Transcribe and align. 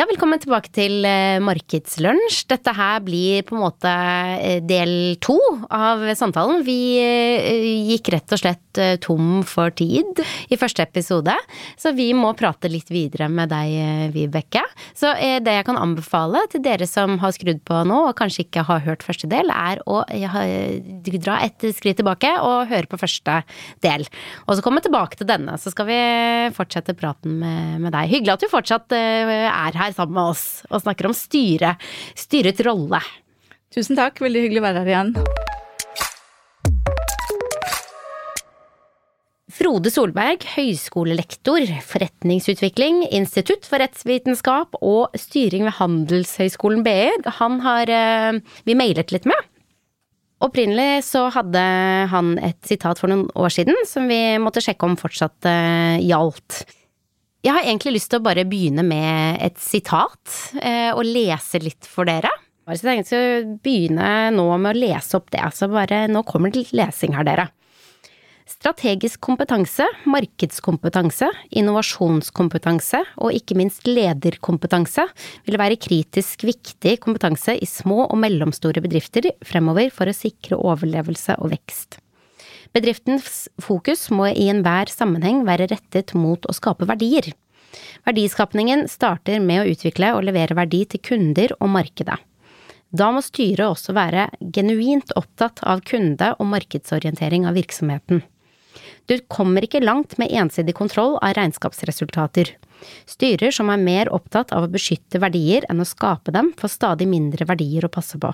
Ja, 0.00 0.06
velkommen 0.08 0.40
tilbake 0.40 0.70
til 0.72 1.04
eh, 1.04 1.36
Markedslunsj. 1.44 2.46
Dette 2.48 2.72
her 2.72 3.02
blir 3.04 3.42
på 3.44 3.52
en 3.52 3.60
måte 3.60 3.90
eh, 3.90 4.62
del 4.64 5.18
to 5.20 5.36
av 5.68 6.06
samtalen. 6.16 6.62
Vi 6.64 6.76
eh, 7.02 7.66
gikk 7.90 8.08
rett 8.14 8.32
og 8.32 8.40
slett 8.40 8.80
tom 9.02 9.42
for 9.44 9.74
tid 9.74 10.22
i 10.46 10.56
første 10.56 10.84
episode, 10.86 11.34
så 11.74 11.90
vi 11.90 12.12
må 12.14 12.30
prate 12.38 12.70
litt 12.70 12.86
videre 12.94 13.26
med 13.26 13.50
deg, 13.50 14.12
Vibeke. 14.14 14.62
Så 14.94 15.10
det 15.18 15.56
jeg 15.56 15.66
kan 15.66 15.80
anbefale 15.80 16.44
til 16.52 16.62
dere 16.62 16.86
som 16.86 17.16
har 17.18 17.34
skrudd 17.34 17.58
på 17.66 17.80
nå 17.90 17.98
og 18.06 18.14
kanskje 18.20 18.44
ikke 18.44 18.62
har 18.68 18.84
hørt 18.84 19.02
første 19.02 19.26
del, 19.26 19.50
er 19.50 19.82
å 19.90 20.04
dra 20.06 21.40
et 21.42 21.66
skritt 21.74 21.98
tilbake 21.98 22.30
og 22.46 22.70
høre 22.70 22.86
på 22.86 23.00
første 23.02 23.40
del. 23.82 24.06
Og 24.46 24.54
så 24.54 24.62
komme 24.62 24.84
tilbake 24.86 25.18
til 25.18 25.26
denne, 25.32 25.58
så 25.58 25.74
skal 25.74 25.90
vi 25.90 25.98
fortsette 26.54 26.94
praten 26.94 27.40
med, 27.42 27.90
deg. 27.90 28.14
Hyggelig 28.14 28.36
at 28.36 28.46
du 28.46 28.52
fortsatt 28.54 28.94
er 28.94 29.82
her 29.82 29.89
her 29.90 29.98
sammen 29.98 30.16
med 30.16 30.32
oss 30.32 30.44
og 30.70 30.84
snakker 30.84 31.10
om 31.10 31.16
styre, 31.16 31.76
styrets 32.18 32.62
rolle. 32.66 33.02
Tusen 33.74 33.98
takk, 33.98 34.22
veldig 34.22 34.46
hyggelig 34.46 34.62
å 34.62 34.68
være 34.70 34.82
her 34.82 34.92
igjen. 34.94 35.14
Frode 39.60 39.90
Solberg, 39.92 40.46
høyskolelektor, 40.54 41.66
forretningsutvikling, 41.84 43.02
Institutt 43.12 43.66
for 43.68 43.82
rettsvitenskap 43.82 44.78
og 44.80 45.18
styring 45.18 45.66
ved 45.66 45.76
Handelshøyskolen 45.76 46.84
BI. 46.86 47.10
Han 47.42 47.60
har 47.66 47.92
eh, 47.92 48.40
vi 48.64 48.78
mailet 48.78 49.12
litt 49.12 49.28
med. 49.28 49.50
Opprinnelig 50.40 51.04
så 51.04 51.26
hadde 51.34 51.62
han 52.08 52.32
et 52.40 52.56
sitat 52.64 53.02
for 53.02 53.12
noen 53.12 53.26
år 53.36 53.52
siden 53.52 53.76
som 53.84 54.06
vi 54.08 54.38
måtte 54.40 54.62
sjekke 54.64 54.88
om 54.88 54.96
fortsatt 54.96 55.44
uh, 55.44 56.00
gjaldt. 56.00 56.62
Jeg 57.40 57.56
har 57.56 57.64
egentlig 57.64 57.94
lyst 57.94 58.10
til 58.12 58.20
å 58.20 58.24
bare 58.26 58.44
begynne 58.44 58.82
med 58.84 59.38
et 59.40 59.56
sitat, 59.60 60.20
eh, 60.60 60.90
og 60.92 61.06
lese 61.08 61.60
litt 61.62 61.86
for 61.88 62.04
dere. 62.04 62.28
Så 62.68 62.86
jeg 62.86 63.06
skulle 63.08 63.56
begynne 63.64 64.28
nå 64.34 64.44
med 64.60 64.76
å 64.76 64.78
lese 64.78 65.16
opp 65.16 65.30
det, 65.32 65.40
så 65.56 65.66
bare 65.72 66.04
nå 66.12 66.20
kommer 66.28 66.52
det 66.52 66.60
litt 66.60 66.74
lesing 66.76 67.16
her, 67.16 67.24
dere. 67.24 67.48
Strategisk 68.50 69.22
kompetanse, 69.24 69.86
markedskompetanse, 70.10 71.30
innovasjonskompetanse 71.56 73.00
og 73.22 73.32
ikke 73.38 73.56
minst 73.56 73.88
lederkompetanse 73.88 75.06
vil 75.46 75.58
være 75.60 75.80
kritisk 75.80 76.44
viktig 76.44 76.98
kompetanse 77.00 77.56
i 77.56 77.68
små 77.70 78.02
og 78.08 78.20
mellomstore 78.20 78.82
bedrifter 78.84 79.30
fremover 79.46 79.88
for 79.94 80.10
å 80.10 80.16
sikre 80.16 80.60
overlevelse 80.60 81.38
og 81.40 81.54
vekst. 81.54 82.02
Bedriftens 82.70 83.48
fokus 83.58 84.06
må 84.14 84.28
i 84.30 84.46
enhver 84.50 84.90
sammenheng 84.92 85.42
være 85.46 85.66
rettet 85.72 86.14
mot 86.14 86.44
å 86.46 86.54
skape 86.54 86.86
verdier. 86.86 87.32
Verdiskapningen 88.06 88.86
starter 88.90 89.42
med 89.42 89.62
å 89.62 89.70
utvikle 89.72 90.12
og 90.16 90.24
levere 90.26 90.56
verdi 90.58 90.84
til 90.90 91.02
kunder 91.02 91.54
og 91.58 91.72
markedet. 91.74 92.18
Da 92.90 93.10
må 93.14 93.22
styret 93.22 93.68
også 93.68 93.94
være 93.94 94.28
genuint 94.54 95.12
opptatt 95.18 95.62
av 95.62 95.82
kunde- 95.86 96.34
og 96.38 96.46
markedsorientering 96.50 97.46
av 97.46 97.54
virksomheten. 97.58 98.22
Du 99.06 99.18
kommer 99.30 99.66
ikke 99.66 99.82
langt 99.82 100.16
med 100.18 100.30
ensidig 100.30 100.74
kontroll 100.78 101.16
av 101.18 101.34
regnskapsresultater. 101.38 102.52
Styrer 103.10 103.54
som 103.54 103.70
er 103.70 103.82
mer 103.82 104.10
opptatt 104.14 104.54
av 104.54 104.66
å 104.66 104.70
beskytte 104.70 105.18
verdier 105.22 105.66
enn 105.70 105.82
å 105.82 105.88
skape 105.88 106.34
dem, 106.34 106.52
får 106.58 106.74
stadig 106.74 107.08
mindre 107.10 107.46
verdier 107.46 107.86
å 107.86 107.92
passe 107.92 108.18
på. 108.18 108.30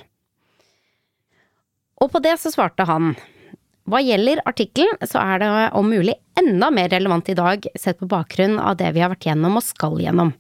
Og 2.05 2.13
på 2.13 2.21
det 2.21 2.37
så 2.41 2.53
svarte 2.53 2.85
han, 2.89 3.15
hva 3.87 4.01
gjelder 4.03 4.43
artikkelen, 4.49 4.99
så 5.07 5.21
er 5.23 5.43
det 5.43 5.51
om 5.79 5.87
mulig 5.91 6.17
enda 6.39 6.73
mer 6.75 6.91
relevant 6.91 7.29
i 7.31 7.37
dag, 7.39 7.67
sett 7.79 8.01
på 8.01 8.09
bakgrunn 8.11 8.59
av 8.59 8.77
det 8.81 8.91
vi 8.97 9.03
har 9.05 9.13
vært 9.13 9.29
gjennom 9.29 9.59
og 9.61 9.65
skal 9.65 9.99
gjennom. 10.03 10.33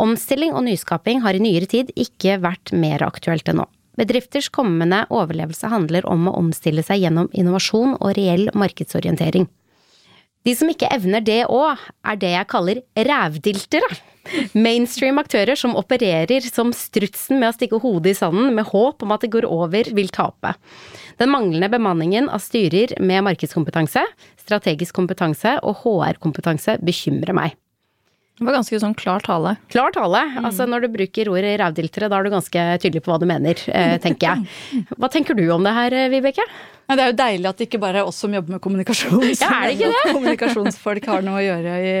Omstilling 0.00 0.52
og 0.52 0.66
nyskaping 0.68 1.22
har 1.24 1.36
i 1.36 1.42
nyere 1.42 1.68
tid 1.70 1.94
ikke 1.96 2.38
vært 2.44 2.74
mer 2.76 3.04
aktuelt 3.06 3.48
enn 3.48 3.62
nå. 3.62 3.68
Bedrifters 4.00 4.48
kommende 4.52 5.02
overlevelse 5.12 5.68
handler 5.72 6.06
om 6.08 6.28
å 6.28 6.36
omstille 6.38 6.84
seg 6.86 7.02
gjennom 7.02 7.28
innovasjon 7.36 7.96
og 7.98 8.14
reell 8.16 8.48
markedsorientering. 8.56 9.48
De 10.46 10.54
som 10.56 10.70
ikke 10.72 10.88
evner 10.94 11.20
det 11.24 11.42
òg, 11.52 11.80
er 12.08 12.16
det 12.20 12.30
jeg 12.32 12.48
kaller 12.48 12.80
rævdiltere. 12.96 13.90
Mainstream 14.54 15.18
aktører 15.20 15.58
som 15.58 15.76
opererer 15.76 16.44
som 16.44 16.72
strutsen 16.76 17.40
med 17.40 17.50
å 17.50 17.56
stikke 17.56 17.80
hodet 17.82 18.14
i 18.14 18.18
sanden 18.18 18.54
med 18.56 18.68
håp 18.70 19.04
om 19.04 19.12
at 19.12 19.24
det 19.24 19.32
går 19.34 19.48
over, 19.48 19.90
vil 19.96 20.12
tape. 20.14 20.54
Den 21.20 21.32
manglende 21.32 21.68
bemanningen 21.72 22.30
av 22.32 22.40
styrer 22.44 22.94
med 23.04 23.26
markedskompetanse, 23.26 24.04
strategisk 24.40 24.96
kompetanse 24.96 25.58
og 25.60 25.82
HR-kompetanse 25.82 26.78
bekymrer 26.84 27.36
meg. 27.36 27.58
Det 28.40 28.46
var 28.48 28.56
ganske 28.56 28.78
sånn 28.80 28.96
klar 28.96 29.20
tale. 29.20 29.58
Klar 29.68 29.92
tale. 29.92 30.22
Mm. 30.32 30.44
Altså 30.48 30.64
når 30.64 30.86
du 30.86 30.94
bruker 30.94 31.28
ordet 31.28 31.58
rævdiltere, 31.60 32.08
da 32.08 32.16
er 32.16 32.24
du 32.24 32.32
ganske 32.32 32.62
tydelig 32.80 33.02
på 33.04 33.12
hva 33.12 33.18
du 33.20 33.26
mener, 33.28 33.60
eh, 33.68 33.98
tenker 34.00 34.30
jeg. 34.30 34.86
Hva 35.00 35.10
tenker 35.12 35.36
du 35.36 35.44
om 35.52 35.66
det 35.66 35.74
her, 35.76 35.96
Vibeke? 36.08 36.46
Ja, 36.90 36.96
det 36.98 37.04
er 37.04 37.12
jo 37.12 37.18
deilig 37.20 37.46
at 37.46 37.60
det 37.60 37.66
ikke 37.68 37.78
bare 37.82 38.00
er 38.02 38.08
oss 38.08 38.16
som 38.18 38.32
jobber 38.34 38.56
med 38.56 38.62
kommunikasjon. 38.64 39.22
Ja, 39.30 39.50
er 39.60 39.68
det 39.68 39.76
ikke 39.76 39.90
det? 39.94 40.14
Kommunikasjonsfolk 40.16 41.04
har 41.06 41.22
noe 41.22 41.38
å 41.38 41.44
gjøre 41.44 41.74
i, 41.86 41.92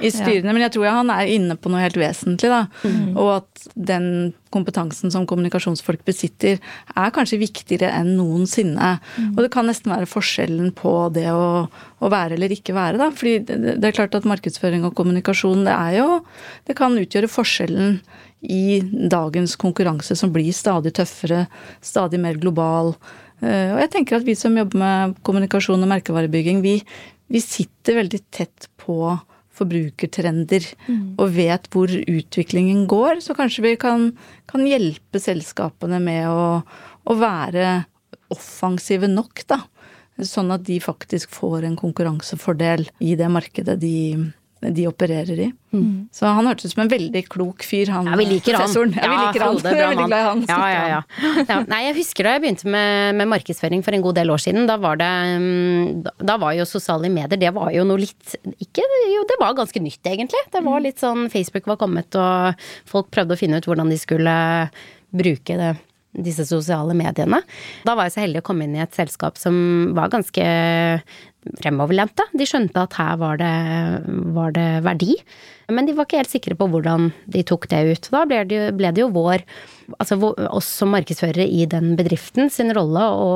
i 0.00 0.12
styrene. 0.12 0.48
Ja. 0.48 0.54
Men 0.56 0.64
jeg 0.64 0.72
tror 0.78 0.88
han 0.88 1.12
er 1.12 1.32
inne 1.34 1.58
på 1.60 1.72
noe 1.72 1.82
helt 1.84 1.98
vesentlig. 2.00 2.48
da. 2.48 2.62
Mm. 2.80 3.10
Og 3.20 3.28
at 3.34 3.66
den 3.76 4.06
kompetansen 4.52 5.12
som 5.12 5.26
kommunikasjonsfolk 5.28 6.04
besitter, 6.08 6.58
er 6.96 7.12
kanskje 7.12 7.40
viktigere 7.42 7.92
enn 7.92 8.14
noensinne. 8.16 8.94
Mm. 9.16 9.30
Og 9.34 9.44
det 9.44 9.52
kan 9.52 9.68
nesten 9.68 9.92
være 9.92 10.08
forskjellen 10.08 10.72
på 10.80 10.94
det 11.12 11.28
å, 11.32 11.68
å 11.68 12.12
være 12.12 12.38
eller 12.38 12.56
ikke 12.56 12.76
være. 12.76 13.00
da. 13.00 13.10
Fordi 13.12 13.38
det, 13.48 13.60
det, 13.76 13.90
er 13.90 13.98
klart 14.00 14.16
at 14.16 14.28
markedsføring 14.28 14.88
og 14.88 14.96
kommunikasjon, 14.98 15.66
det 15.68 15.76
er 15.76 15.98
jo 16.00 16.10
Det 16.68 16.76
kan 16.78 16.96
utgjøre 16.96 17.28
forskjellen 17.28 17.98
i 18.42 18.80
dagens 19.10 19.54
konkurranse 19.60 20.16
som 20.18 20.32
blir 20.34 20.50
stadig 20.56 20.94
tøffere, 20.98 21.46
stadig 21.84 22.18
mer 22.20 22.40
global. 22.42 22.96
Eh, 23.42 23.74
og 23.74 23.82
jeg 23.82 23.92
tenker 23.96 24.18
at 24.18 24.26
vi 24.26 24.36
som 24.38 24.56
jobber 24.56 24.78
med 24.78 25.18
kommunikasjon 25.26 25.82
og 25.82 25.90
merkevarebygging, 25.90 26.62
vi, 26.64 26.78
vi 27.32 27.42
sitter 27.42 27.98
veldig 28.02 28.22
tett 28.34 28.68
på 28.80 29.16
forbrukertrender 29.52 30.64
mm. 30.86 31.00
og 31.20 31.34
vet 31.36 31.68
hvor 31.72 31.90
utviklingen 31.90 32.86
går. 32.90 33.20
Så 33.24 33.36
kanskje 33.38 33.66
vi 33.66 33.74
kan, 33.80 34.10
kan 34.50 34.64
hjelpe 34.66 35.20
selskapene 35.22 36.00
med 36.02 36.28
å, 36.30 36.62
å, 36.62 37.18
være 37.18 37.82
offensive 38.32 39.10
nok, 39.10 39.44
da. 39.50 39.60
Sånn 40.22 40.52
at 40.54 40.64
de 40.68 40.76
faktisk 40.80 41.32
får 41.32 41.66
en 41.66 41.76
konkurransefordel 41.76 42.86
i 43.02 43.14
det 43.18 43.28
markedet 43.32 43.78
de, 43.80 43.96
de 44.62 44.86
opererer 44.86 45.40
i. 45.40 45.48
Mm. 45.74 46.06
Så 46.14 46.28
han 46.28 46.46
hørtes 46.46 46.70
ut 46.70 46.74
som 46.76 46.84
en 46.84 46.90
veldig 46.90 47.22
klok 47.32 47.64
fyr, 47.66 47.90
han 47.90 48.06
ja, 48.06 48.16
vi 48.20 48.26
liker 48.28 48.54
professoren. 48.54 48.92
Han. 48.94 49.02
Ja, 49.02 49.10
vi 49.10 49.26
liker 49.26 49.44
han. 49.44 49.58
Jeg 49.58 49.74
er 49.74 49.90
veldig 49.90 50.06
glad 50.06 50.22
i 50.22 50.26
han. 50.28 50.44
Ja, 50.46 50.60
ja, 50.70 50.84
ja. 50.92 51.58
Nei, 51.72 51.80
jeg 51.88 51.96
husker 51.98 52.28
da 52.28 52.36
jeg 52.36 52.44
begynte 52.44 52.70
med, 52.70 53.18
med, 53.18 53.30
markedsføring 53.32 53.82
for 53.82 53.96
en 53.96 54.04
god 54.04 54.20
del 54.20 54.32
år 54.34 54.44
siden. 54.44 54.68
Da 54.70 54.78
var 54.82 55.00
det 55.00 55.10
mm, 55.42 56.06
Da 56.22 56.38
var 56.42 56.54
jo 56.58 56.68
sosiale 56.68 57.10
medier, 57.12 57.40
det 57.40 57.52
var 57.56 57.72
jo 57.74 57.86
noe 57.88 58.02
litt 58.04 58.36
Ikke 58.62 58.86
Jo, 59.10 59.26
det 59.28 59.38
var 59.42 59.56
ganske 59.58 59.82
nytt, 59.82 60.02
egentlig. 60.06 60.44
Det 60.52 60.62
var 60.62 60.78
mm. 60.78 60.84
litt 60.86 61.02
sånn 61.02 61.26
Facebook 61.32 61.66
var 61.72 61.80
kommet, 61.82 62.14
og 62.14 62.66
folk 62.88 63.10
prøvde 63.14 63.34
å 63.34 63.40
finne 63.40 63.58
ut 63.58 63.66
hvordan 63.66 63.90
de 63.90 63.98
skulle 64.00 64.36
bruke 65.12 65.58
det 65.58 65.74
disse 66.12 66.44
sosiale 66.48 66.94
mediene. 66.96 67.40
Da 67.86 67.96
var 67.96 68.08
jeg 68.08 68.16
så 68.16 68.24
heldig 68.24 68.42
å 68.42 68.46
komme 68.46 68.66
inn 68.66 68.76
i 68.76 68.82
et 68.84 68.96
selskap 68.96 69.38
som 69.40 69.54
var 69.96 70.12
ganske 70.12 70.44
fremoverlente. 71.62 72.26
De 72.36 72.46
skjønte 72.46 72.84
at 72.84 72.96
her 73.00 73.16
var 73.20 73.40
det, 73.40 73.54
var 74.36 74.52
det, 74.54 74.66
verdi, 74.86 75.16
men 75.72 75.88
de 75.88 75.94
var 75.96 76.06
ikke 76.06 76.20
helt 76.20 76.32
sikre 76.32 76.56
på 76.58 76.68
hvordan 76.70 77.10
de 77.32 77.44
tok 77.48 77.66
det 77.72 77.82
ut. 77.88 78.10
Da 78.12 78.26
ble 78.28 78.42
det, 78.50 78.60
ble 78.78 78.92
det 78.94 79.02
jo 79.02 79.10
vår, 79.14 79.44
altså 79.98 80.20
oss 80.52 80.68
som 80.82 80.92
markedsførere 80.94 81.48
i 81.48 81.64
den 81.70 81.96
bedriften 81.98 82.52
sin 82.52 82.74
rolle 82.76 83.08
å 83.08 83.32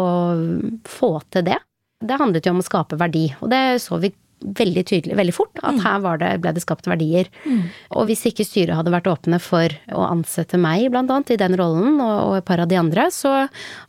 få 0.86 1.16
til 1.34 1.48
det. 1.48 1.58
Det 2.06 2.20
handlet 2.20 2.46
jo 2.46 2.52
om 2.52 2.60
å 2.60 2.66
skape 2.66 2.98
verdi, 3.00 3.30
og 3.40 3.50
det 3.50 3.80
så 3.82 3.98
vi 4.02 4.12
veldig 4.40 4.84
tydelig, 4.86 5.16
veldig 5.16 5.34
fort, 5.34 5.54
at 5.62 5.78
mm. 5.78 5.82
her 5.84 6.20
det, 6.20 6.30
ble 6.44 6.52
det 6.56 6.62
skapt 6.64 6.88
verdier. 6.90 7.30
Mm. 7.46 7.62
Og 7.96 8.10
hvis 8.10 8.26
ikke 8.28 8.46
styret 8.46 8.76
hadde 8.76 8.92
vært 8.92 9.08
åpne 9.10 9.40
for 9.42 9.72
å 9.96 10.04
ansette 10.10 10.60
meg, 10.60 10.90
blant 10.92 11.10
annet, 11.12 11.34
i 11.34 11.40
den 11.40 11.56
rollen, 11.58 11.96
og, 12.04 12.16
og 12.30 12.38
et 12.38 12.48
par 12.48 12.62
av 12.62 12.70
de 12.70 12.78
andre, 12.80 13.08
så 13.14 13.34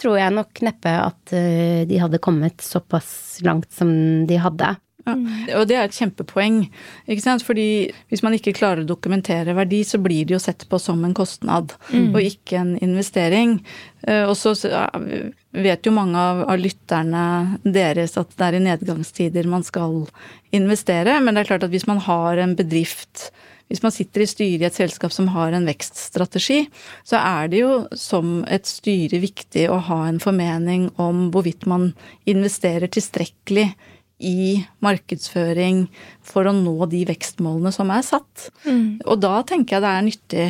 tror 0.02 0.20
jeg 0.22 0.36
nok 0.38 0.64
neppe 0.66 0.94
at 1.04 1.36
uh, 1.36 1.84
de 1.90 2.02
hadde 2.02 2.24
kommet 2.24 2.64
såpass 2.64 3.40
langt 3.46 3.70
som 3.76 3.92
de 4.30 4.40
hadde. 4.42 4.76
Ja, 5.08 5.60
og 5.62 5.68
det 5.70 5.78
er 5.78 5.88
et 5.88 5.96
kjempepoeng. 5.96 6.60
ikke 7.08 7.24
sant? 7.24 7.46
Fordi 7.48 7.90
hvis 8.12 8.24
man 8.26 8.36
ikke 8.36 8.56
klarer 8.58 8.84
å 8.84 8.90
dokumentere 8.90 9.56
verdi, 9.56 9.84
så 9.88 10.00
blir 10.04 10.28
det 10.28 10.36
jo 10.36 10.42
sett 10.44 10.68
på 10.70 10.80
som 10.82 11.04
en 11.08 11.16
kostnad, 11.18 11.74
mm. 11.94 12.12
og 12.12 12.22
ikke 12.22 12.60
en 12.60 12.74
investering. 12.84 13.58
Eh, 14.04 14.26
og 14.28 14.36
så 14.38 14.54
vet 15.58 15.88
jo 15.88 15.96
mange 15.96 16.20
av, 16.20 16.44
av, 16.46 16.60
lytterne 16.60 17.26
deres 17.64 18.18
at 18.20 18.36
det 18.36 18.50
er 18.50 18.60
i 18.60 18.64
nedgangstider 18.68 19.50
man 19.50 19.64
skal 19.66 20.04
investere, 20.56 21.20
men 21.24 21.36
det 21.36 21.46
er 21.46 21.54
klart 21.54 21.68
at 21.68 21.74
hvis 21.74 21.88
man 21.90 22.04
har 22.04 22.44
en 22.44 22.58
bedrift 22.58 23.30
hvis 23.68 23.84
man 23.84 23.92
sitter 23.92 24.24
i 24.24 24.30
styret 24.30 24.64
i 24.64 24.68
et 24.70 24.78
selskap 24.78 25.12
som 25.12 25.28
har 25.34 25.52
en 25.52 25.68
vekststrategi, 25.68 26.62
så 27.08 27.20
er 27.20 27.50
det 27.52 27.60
jo 27.60 27.72
som 28.00 28.40
et 28.48 28.68
styre 28.70 29.20
viktig 29.20 29.66
å 29.68 29.82
ha 29.90 30.06
en 30.08 30.22
formening 30.24 30.88
om 31.04 31.26
hvorvidt 31.34 31.68
man 31.68 31.90
investerer 32.30 32.88
tilstrekkelig 32.88 33.68
i 34.18 34.64
markedsføring 34.82 35.86
for 36.26 36.50
å 36.50 36.56
nå 36.56 36.90
de 36.90 37.04
vekstmålene 37.10 37.74
som 37.74 37.92
er 37.94 38.06
satt. 38.06 38.50
Mm. 38.66 39.00
Og 39.06 39.22
da 39.22 39.42
tenker 39.48 39.78
jeg 39.78 39.86
det 39.86 39.94
er 39.94 40.08
nyttig 40.08 40.48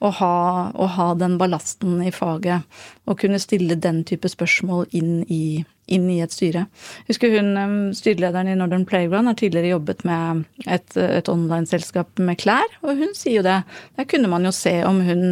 å 0.00 0.08
ha, 0.16 0.36
å 0.72 0.86
ha 0.96 1.10
den 1.18 1.36
ballasten 1.40 2.00
i 2.06 2.12
faget. 2.14 2.64
Og 3.04 3.20
kunne 3.20 3.40
stille 3.42 3.76
den 3.76 4.00
type 4.08 4.30
spørsmål 4.32 4.88
inn 4.96 5.26
i, 5.28 5.60
inn 5.92 6.06
i 6.08 6.20
et 6.24 6.32
styre. 6.32 6.64
Husker 7.10 7.34
hun, 7.34 7.50
Styrelederen 7.96 8.48
i 8.48 8.56
Northern 8.56 8.86
Playground 8.88 9.28
har 9.28 9.36
tidligere 9.36 9.74
jobbet 9.74 10.04
med 10.08 10.46
et, 10.64 10.96
et 10.96 11.28
online-selskap 11.28 12.22
med 12.24 12.40
klær, 12.40 12.78
og 12.80 13.02
hun 13.02 13.12
sier 13.18 13.40
jo 13.40 13.44
det. 13.44 13.58
Der 14.00 14.08
kunne 14.08 14.30
man 14.32 14.48
jo 14.48 14.54
se 14.56 14.78
om 14.88 15.02
hun 15.04 15.26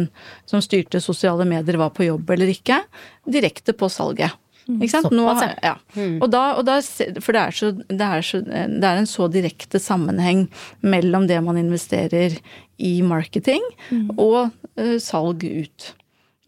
som 0.49 0.61
styrte 0.61 1.01
sosiale 1.01 1.49
medier 1.49 1.81
var 1.81 1.95
på 1.95 2.05
jobb 2.05 2.29
eller 2.35 2.53
ikke, 2.53 2.83
direkte 3.25 3.73
på 3.73 3.89
salget. 3.89 4.37
Ikke 4.77 4.91
sant? 4.91 5.09
Nå, 5.15 5.25
ja. 5.65 5.75
Mm. 5.95 6.19
Og 6.21 6.29
da, 6.33 6.43
og 6.59 6.67
da, 6.67 6.77
for 7.23 7.35
det 7.35 7.41
er, 7.41 7.55
så, 7.55 7.71
det, 7.73 8.05
er 8.05 8.25
så, 8.25 8.41
det 8.45 8.85
er, 8.85 8.99
en 9.01 9.09
så 9.09 9.29
direkte 9.31 9.81
sammenheng 9.81 10.45
mellom 10.85 11.25
det 11.29 11.39
man 11.45 11.59
investerer 11.61 12.37
i 12.77 12.93
marketing 13.05 13.65
mm. 13.89 14.13
og 14.17 14.53
uh, 14.79 14.95
salg 15.01 15.43
ut. 15.43 15.91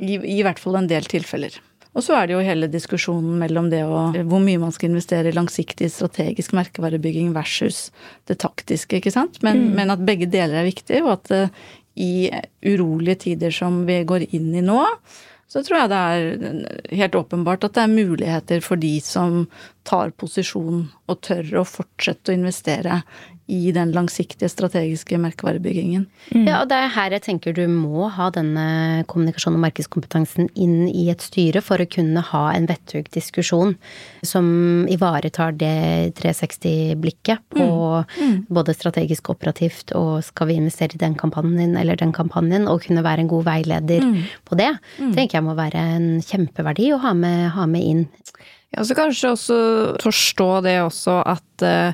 I, 0.01 0.15
I, 0.17 0.39
hvert 0.45 0.61
fall 0.61 0.79
en 0.79 0.89
del 0.89 1.05
tilfeller. 1.09 1.57
Og 1.91 2.05
så 2.05 2.15
er 2.15 2.29
det 2.29 2.37
jo 2.37 2.45
hele 2.45 2.69
diskusjonen 2.71 3.35
mellom 3.41 3.67
det 3.69 3.81
og 3.83 4.15
hvor 4.31 4.39
mye 4.41 4.61
man 4.61 4.71
skal 4.73 4.93
investere 4.93 5.29
i 5.29 5.35
langsiktig 5.35 5.89
strategisk 5.91 6.55
merkevarebygging 6.55 7.33
versus 7.35 7.89
det 8.31 8.39
taktiske, 8.41 9.01
ikke 9.01 9.13
sant. 9.13 9.41
Men, 9.45 9.67
mm. 9.67 9.75
men 9.77 9.93
at 9.93 10.05
begge 10.07 10.29
deler 10.31 10.61
er 10.61 10.69
viktig, 10.69 11.03
og 11.03 11.17
at 11.17 11.33
uh, 11.35 11.67
i 11.99 12.31
urolige 12.63 13.27
tider 13.27 13.51
som 13.51 13.83
vi 13.87 13.99
går 14.07 14.29
inn 14.31 14.53
i 14.55 14.63
nå, 14.63 14.79
så 15.51 15.63
tror 15.67 15.81
jeg 15.81 15.91
det 15.91 15.99
er 15.99 16.95
helt 16.95 17.15
åpenbart 17.19 17.65
at 17.67 17.75
det 17.75 17.83
er 17.83 17.91
muligheter 17.91 18.63
for 18.63 18.79
de 18.79 18.93
som 19.03 19.43
tar 19.87 20.11
posisjon 20.17 20.85
og 21.09 21.21
tør 21.25 21.61
å 21.61 21.67
fortsette 21.67 22.31
å 22.31 22.37
investere 22.37 23.01
i 23.51 23.71
den 23.75 23.89
langsiktige 23.91 24.47
strategiske 24.49 25.17
merkevarebyggingen. 25.19 26.05
Mm. 26.31 26.45
Ja, 26.47 26.61
og 26.61 26.69
det 26.71 26.77
er 26.79 26.93
her 26.93 27.15
jeg 27.17 27.23
tenker 27.25 27.55
du 27.55 27.65
må 27.67 28.05
ha 28.13 28.29
denne 28.31 29.03
kommunikasjon- 29.11 29.57
og 29.57 29.63
markedskompetansen 29.65 30.47
inn 30.55 30.85
i 30.87 31.09
et 31.11 31.25
styre 31.25 31.59
for 31.65 31.81
å 31.81 31.89
kunne 31.91 32.23
ha 32.29 32.43
en 32.53 32.69
vettug 32.69 33.09
diskusjon 33.11 33.75
som 34.23 34.47
ivaretar 34.91 35.57
det 35.59 36.13
360-blikket 36.21 37.43
på 37.51 37.67
mm. 37.67 38.07
Mm. 38.21 38.37
både 38.47 38.77
strategisk 38.77 39.27
og 39.27 39.41
operativt, 39.41 39.91
og 39.99 40.23
skal 40.23 40.51
vi 40.51 40.59
investere 40.61 40.95
i 40.95 41.03
den 41.03 41.17
kampanjen 41.19 41.75
eller 41.81 41.99
den 41.99 42.15
kampanjen, 42.15 42.69
og 42.71 42.85
kunne 42.85 43.03
være 43.03 43.25
en 43.25 43.33
god 43.35 43.49
veileder 43.49 44.07
mm. 44.07 44.17
på 44.47 44.61
det, 44.63 44.71
mm. 44.95 45.11
tenker 45.17 45.41
jeg 45.41 45.49
må 45.49 45.59
være 45.59 45.83
en 45.97 46.09
kjempeverdi 46.23 46.93
å 46.95 47.03
ha 47.03 47.15
med, 47.17 47.49
ha 47.57 47.67
med 47.67 47.89
inn. 47.91 48.09
Ja, 48.71 48.83
så 48.87 48.95
kanskje 48.95 49.33
også 49.35 49.55
forstå 50.03 50.49
det 50.63 50.77
også 50.85 51.17
at 51.27 51.43
uh, 51.65 51.93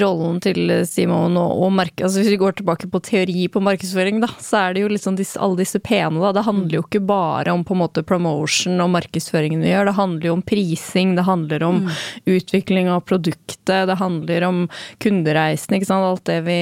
rollen 0.00 0.40
til 0.44 0.72
Simon 0.88 1.36
og, 1.38 1.62
og 1.66 1.72
mark 1.74 2.00
altså 2.02 2.20
Hvis 2.20 2.32
vi 2.32 2.40
går 2.40 2.58
tilbake 2.58 2.88
på 2.90 3.00
teori 3.04 3.46
på 3.52 3.62
markedsføring, 3.64 4.20
da, 4.22 4.30
så 4.42 4.60
er 4.60 4.76
det 4.76 4.84
jo 4.84 4.90
liksom 4.92 5.16
disse, 5.18 5.38
alle 5.40 5.60
disse 5.60 5.80
pene, 5.82 6.20
da. 6.22 6.32
Det 6.36 6.44
handler 6.46 6.78
jo 6.78 6.84
ikke 6.84 7.02
bare 7.06 7.54
om 7.54 7.64
på 7.66 7.76
en 7.76 7.82
måte 7.84 8.04
promotion 8.06 8.80
og 8.82 8.92
markedsføringen 8.94 9.62
vi 9.64 9.72
gjør. 9.72 9.90
Det 9.90 9.96
handler 10.00 10.28
jo 10.28 10.36
om 10.36 10.44
prising, 10.46 11.14
det 11.18 11.26
handler 11.26 11.66
om 11.66 11.82
mm. 11.86 11.92
utvikling 12.36 12.90
av 12.92 13.04
produktet, 13.08 13.86
det 13.90 13.98
handler 14.00 14.46
om 14.48 14.64
kundereisen, 15.02 15.78
ikke 15.78 15.90
sant. 15.90 16.06
Alt 16.06 16.26
det 16.28 16.40
vi, 16.46 16.58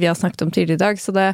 vi 0.00 0.08
har 0.08 0.16
snakket 0.18 0.46
om 0.46 0.52
tidligere 0.54 0.78
i 0.78 0.84
dag. 0.84 1.02
Så 1.02 1.14
det, 1.14 1.28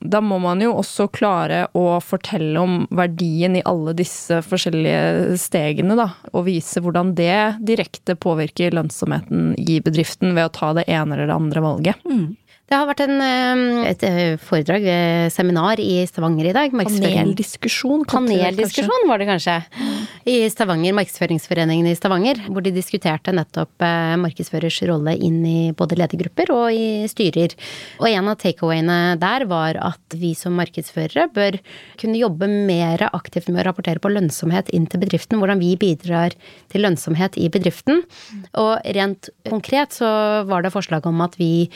da 0.00 0.22
må 0.24 0.38
man 0.42 0.62
jo 0.62 0.72
også 0.78 1.08
klare 1.12 1.64
å 1.76 1.98
fortelle 2.04 2.60
om 2.60 2.84
verdien 2.94 3.58
i 3.58 3.64
alle 3.68 3.96
disse 3.96 4.40
forskjellige 4.46 5.38
stegene, 5.40 5.98
da. 5.98 6.10
Og 6.32 6.46
vise 6.48 6.82
hvordan 6.84 7.14
det 7.18 7.58
direkte 7.66 8.16
påvirker 8.20 8.74
lønnsomheten 8.76 9.52
i 9.60 9.80
bedriften 9.84 10.03
ved 10.36 10.44
å 10.46 10.52
ta 10.54 10.72
det 10.76 10.86
ene 10.90 11.16
eller 11.16 11.30
det 11.30 11.36
andre 11.36 11.62
valget. 11.64 12.04
Mm. 12.08 12.36
Det 12.64 12.78
har 12.80 12.86
vært 12.88 13.02
en, 13.04 13.18
et 13.84 14.02
eh, 14.08 14.36
foredrag, 14.40 14.86
et 14.88 15.32
seminar 15.32 15.80
i 15.82 15.98
Stavanger 16.08 16.46
i 16.48 16.54
dag. 16.56 16.72
Paneldiskusjon? 16.72 18.06
Paneldiskusjon 18.08 19.04
var 19.10 19.20
det 19.20 19.26
kanskje. 19.28 19.58
I 20.32 20.36
Stavanger, 20.48 20.94
Markedsføringsforeningen 20.96 21.90
i 21.90 21.96
Stavanger, 21.98 22.40
hvor 22.48 22.64
de 22.64 22.72
diskuterte 22.72 23.34
nettopp 23.36 23.84
eh, 23.84 24.14
markedsførers 24.22 24.78
rolle 24.88 25.12
inn 25.12 25.42
i 25.44 25.58
både 25.76 25.98
ledergrupper 26.00 26.54
og 26.54 26.72
i 26.72 27.04
styrer. 27.10 27.52
Og 28.00 28.08
en 28.08 28.32
av 28.32 28.40
takeawayene 28.40 28.98
der 29.20 29.44
var 29.50 29.76
at 29.84 30.16
vi 30.16 30.32
som 30.38 30.56
markedsførere 30.56 31.28
bør 31.36 31.60
kunne 32.00 32.22
jobbe 32.22 32.48
mer 32.48 33.04
aktivt 33.10 33.52
med 33.52 33.60
å 33.60 33.66
rapportere 33.68 34.00
på 34.00 34.14
lønnsomhet 34.14 34.72
inn 34.72 34.88
til 34.88 35.04
bedriften. 35.04 35.36
Hvordan 35.42 35.60
vi 35.60 35.74
bidrar 35.76 36.32
til 36.72 36.86
lønnsomhet 36.88 37.36
i 37.36 37.52
bedriften. 37.52 38.06
Og 38.56 38.80
rent 38.96 39.28
konkret 39.52 40.00
så 40.00 40.08
var 40.48 40.64
det 40.64 40.72
forslag 40.72 41.04
om 41.12 41.20
at 41.28 41.36
vi 41.36 41.68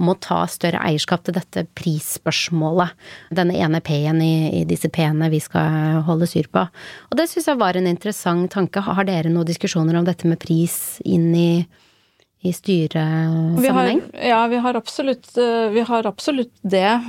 må 0.00 0.16
ta 0.22 0.42
større 0.50 0.80
eierskap 0.82 1.24
til 1.26 1.36
dette 1.36 1.66
prisspørsmålet. 1.78 2.94
Denne 3.34 3.56
ene 3.62 3.80
P-en 3.84 4.20
i, 4.24 4.34
i, 4.60 4.64
disse 4.68 4.90
P-ene 4.92 5.30
vi 5.32 5.40
skal 5.42 6.02
holde 6.08 6.28
syr 6.30 6.48
på. 6.52 6.66
Og 7.10 7.18
det 7.18 7.28
syns 7.30 7.50
jeg 7.50 7.60
var 7.60 7.78
en 7.78 7.88
interessant 7.90 8.50
tanke. 8.54 8.82
Har 8.84 9.06
dere 9.08 9.32
noen 9.32 9.48
diskusjoner 9.48 9.98
om 9.98 10.06
dette 10.06 10.28
med 10.30 10.40
pris 10.42 10.98
inn 11.06 11.30
i 11.36 11.50
i 12.44 12.52
styresammenheng? 12.52 14.02
Ja, 14.12 14.46
vi 14.46 14.56
har, 14.56 14.74
absolutt, 14.74 15.36
eh, 15.36 15.70
vi 15.70 15.80
har 15.80 16.06
absolutt 16.06 16.52
det. 16.60 17.00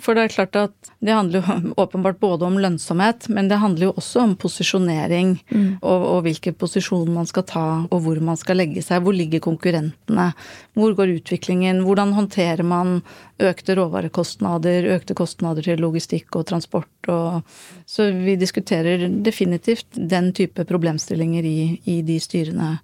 For 0.00 0.14
det 0.14 0.26
er 0.26 0.34
klart 0.34 0.58
at 0.60 0.90
det 1.00 1.14
handler 1.16 1.40
jo 1.40 1.72
åpenbart 1.80 2.20
både 2.20 2.44
om 2.44 2.58
lønnsomhet, 2.60 3.30
men 3.32 3.48
det 3.48 3.62
handler 3.62 3.86
jo 3.86 3.94
også 3.96 4.20
om 4.26 4.34
posisjonering. 4.36 5.32
Mm. 5.48 5.70
Og, 5.80 6.04
og 6.10 6.20
hvilken 6.26 6.58
posisjon 6.60 7.08
man 7.14 7.30
skal 7.30 7.46
ta, 7.48 7.64
og 7.88 8.04
hvor 8.04 8.20
man 8.20 8.36
skal 8.36 8.60
legge 8.60 8.84
seg. 8.84 9.00
Hvor 9.00 9.16
ligger 9.16 9.40
konkurrentene? 9.40 10.28
Hvor 10.76 10.92
går 11.00 11.16
utviklingen? 11.16 11.80
Hvordan 11.88 12.12
håndterer 12.12 12.60
man 12.60 12.98
økte 13.40 13.80
råvarekostnader, 13.80 14.92
økte 14.92 15.16
kostnader 15.16 15.64
til 15.64 15.80
logistikk 15.80 16.36
og 16.36 16.50
transport? 16.52 16.92
Og, 17.08 17.40
så 17.88 18.12
vi 18.12 18.36
diskuterer 18.36 19.08
definitivt 19.24 19.88
den 19.96 20.34
type 20.36 20.68
problemstillinger 20.68 21.48
i, 21.48 21.60
i 21.88 22.02
de 22.04 22.20
styrene 22.20 22.74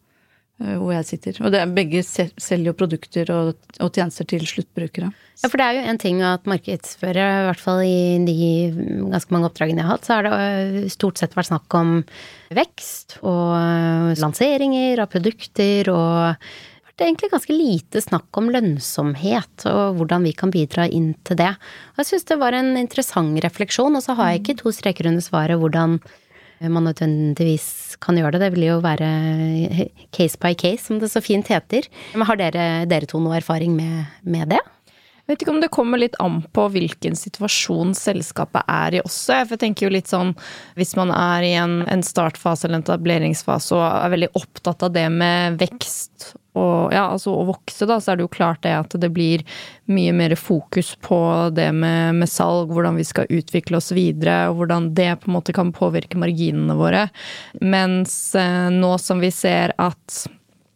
hvor 0.59 0.91
jeg 0.91 1.07
sitter. 1.07 1.37
Og 1.45 1.53
det 1.55 1.61
er, 1.63 1.71
begge 1.71 2.03
selger 2.03 2.73
jo 2.73 2.77
produkter 2.79 3.29
og, 3.31 3.51
og, 3.79 3.91
tjenester 3.95 4.27
til 4.27 4.43
sluttbrukere. 4.49 5.11
Ja, 5.39 5.47
for 5.47 5.61
det 5.61 5.67
er 5.69 5.77
jo 5.77 5.85
en 5.93 6.01
ting 6.03 6.23
at 6.27 6.49
markedsførere, 6.51 7.27
i 7.43 7.45
hvert 7.47 7.63
fall 7.63 7.83
i 7.87 8.01
de 8.27 8.49
ganske 9.13 9.35
mange 9.35 9.47
oppdragene 9.51 9.85
jeg 9.85 9.87
har 9.87 9.95
hatt, 9.95 10.09
så 10.09 10.17
har 10.17 10.27
det 10.27 10.33
eh, 10.41 10.89
stort 10.91 11.23
sett 11.23 11.37
vært 11.39 11.53
snakk 11.53 11.79
om 11.79 12.01
vekst 12.59 13.21
og 13.23 13.55
eh, 13.55 14.19
lanseringer 14.19 15.05
av 15.05 15.13
produkter 15.15 15.93
og 15.95 16.51
det 16.99 17.05
er 17.05 17.13
egentlig 17.13 17.31
ganske 17.31 17.55
lite 17.55 18.01
snakk 18.03 18.39
om 18.41 18.49
lønnsomhet 18.51 19.69
og 19.71 20.01
hvordan 20.01 20.25
vi 20.27 20.33
kan 20.35 20.51
bidra 20.51 20.89
inn 20.91 21.13
til 21.23 21.39
det. 21.39 21.53
Og 21.95 22.03
jeg 22.03 22.09
syns 22.09 22.27
det 22.27 22.39
var 22.41 22.57
en 22.59 22.73
interessant 22.81 23.39
refleksjon, 23.45 23.95
og 23.95 24.03
så 24.03 24.17
har 24.19 24.33
jeg 24.33 24.43
ikke 24.43 24.57
to 24.65 24.73
streker 24.75 25.07
under 25.07 25.23
svaret 25.23 25.63
hvordan 25.63 26.01
man 26.67 26.89
nødvendigvis 26.89 27.97
kan 28.03 28.19
gjøre 28.19 28.35
det. 28.37 28.47
Det 28.47 28.55
vil 28.57 28.67
jo 28.67 28.81
være 28.85 29.11
case 30.15 30.41
by 30.43 30.55
case, 30.59 30.89
som 30.89 30.99
det 30.99 31.13
så 31.13 31.23
fint 31.25 31.49
heter. 31.53 31.87
Men 32.15 32.27
har 32.29 32.41
dere, 32.41 32.67
dere 32.91 33.09
to 33.09 33.21
noe 33.23 33.39
erfaring 33.39 33.77
med, 33.79 34.11
med 34.27 34.51
det? 34.55 34.63
Jeg 35.29 35.35
vet 35.35 35.43
ikke 35.45 35.53
om 35.53 35.61
det 35.61 35.69
kommer 35.77 36.01
litt 36.01 36.15
an 36.25 36.39
på 36.57 36.63
hvilken 36.73 37.17
situasjon 37.19 37.91
selskapet 37.93 38.65
er 38.65 38.97
i 38.97 39.03
også. 39.03 39.43
For 39.43 39.59
jeg 39.59 39.61
tenker 39.61 39.85
jo 39.85 39.93
litt 39.93 40.09
sånn 40.09 40.31
hvis 40.79 40.95
man 40.97 41.13
er 41.13 41.45
i 41.45 41.51
en, 41.61 41.83
en 41.85 42.05
startfase 42.05 42.65
eller 42.65 42.81
en 42.81 42.87
etableringsfase 42.87 43.77
og 43.77 43.85
er 43.85 44.15
veldig 44.15 44.31
opptatt 44.41 44.87
av 44.89 44.95
det 44.97 45.05
med 45.13 45.61
vekst 45.61 46.31
og 46.59 46.95
ja, 46.95 47.07
altså 47.15 47.35
å 47.35 47.47
vokse, 47.49 47.87
da, 47.89 47.99
så 48.03 48.13
er 48.13 48.19
det 48.19 48.27
jo 48.27 48.33
klart 48.35 48.63
det 48.67 48.75
at 48.77 48.97
det 49.01 49.11
blir 49.15 49.45
mye 49.93 50.15
mer 50.17 50.35
fokus 50.39 50.95
på 51.05 51.19
det 51.57 51.71
med, 51.77 52.19
med 52.21 52.31
salg, 52.31 52.73
hvordan 52.75 52.99
vi 52.99 53.07
skal 53.09 53.31
utvikle 53.33 53.81
oss 53.81 53.93
videre, 53.97 54.49
og 54.51 54.61
hvordan 54.61 54.91
det 54.99 55.13
på 55.23 55.31
en 55.31 55.39
måte 55.39 55.55
kan 55.57 55.73
påvirke 55.75 56.21
marginene 56.21 56.77
våre. 56.79 57.07
Mens 57.63 58.19
eh, 58.39 58.69
nå 58.75 58.97
som 59.03 59.23
vi 59.23 59.33
ser 59.35 59.77
at 59.79 60.25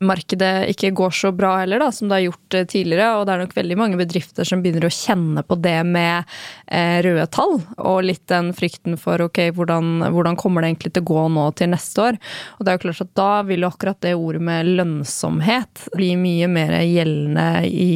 markedet 0.04 0.70
ikke 0.72 0.92
går 0.96 1.14
så 1.16 1.32
bra 1.36 1.54
heller, 1.60 1.82
da, 1.82 1.90
som 1.94 2.08
det 2.08 2.18
har 2.18 2.24
gjort 2.26 2.56
eh, 2.58 2.66
tidligere. 2.68 3.08
Og 3.18 3.26
det 3.26 3.34
er 3.34 3.42
nok 3.44 3.54
veldig 3.56 3.78
mange 3.80 4.00
bedrifter 4.00 4.48
som 4.48 4.62
begynner 4.64 4.88
å 4.88 4.92
kjenne 4.94 5.44
på 5.46 5.58
det 5.62 5.78
med 5.88 6.28
eh, 6.66 6.98
røde 7.06 7.28
tall. 7.34 7.58
Og 7.78 8.02
litt 8.06 8.24
den 8.32 8.52
frykten 8.56 8.98
for 9.00 9.22
ok, 9.28 9.44
hvordan, 9.56 10.08
hvordan, 10.08 10.38
kommer 10.40 10.62
det 10.62 10.72
egentlig 10.72 10.94
til 10.96 11.04
å 11.04 11.10
gå 11.12 11.28
nå 11.36 11.46
til 11.58 11.72
neste 11.74 12.08
år. 12.08 12.20
Og 12.58 12.64
det 12.64 12.72
er 12.72 12.78
jo 12.78 12.84
klart 12.86 13.06
at 13.06 13.14
da 13.18 13.30
vil 13.48 13.64
jo 13.64 13.72
akkurat 13.72 14.02
det 14.04 14.16
ordet 14.18 14.42
med 14.50 14.74
lønnsomhet 14.80 15.88
bli 15.96 16.12
mye 16.20 16.50
mer 16.50 16.76
gjeldende 16.82 17.48
i 17.68 17.92